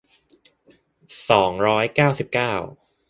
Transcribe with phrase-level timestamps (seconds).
[1.29, 2.53] สองร้อยเก้าสิบเก้า